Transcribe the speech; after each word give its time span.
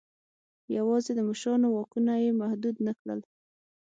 یوازې 0.77 1.11
د 1.15 1.19
مشرانو 1.29 1.67
واکونه 1.71 2.13
یې 2.23 2.31
محدود 2.41 2.75
نه 2.85 2.91
کړل. 2.99 3.19